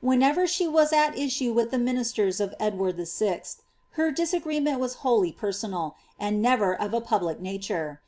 Whenever 0.00 0.44
she 0.44 0.66
w^as 0.66 0.92
at 0.92 1.16
issue 1.16 1.52
with 1.52 1.70
the 1.70 1.78
ministers 1.78 2.40
of 2.40 2.52
Edward 2.58 2.96
VI., 2.96 3.42
her 3.92 4.10
disagreement 4.10 4.80
was 4.80 4.94
wholly 5.06 5.30
personal, 5.30 5.94
and 6.18 6.44
nev^r 6.44 6.76
of 6.76 6.92
a 6.94 7.00
pub 7.00 7.22
lic 7.22 7.38
nature. 7.40 8.00